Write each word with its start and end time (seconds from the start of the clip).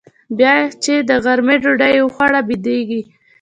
بيا 0.37 0.53
چې 0.83 0.93
د 1.09 1.11
غرمې 1.23 1.55
ډوډۍ 1.61 1.91
يې 1.97 2.01
وخوړه 2.05 2.41
بيدېږي. 2.47 3.01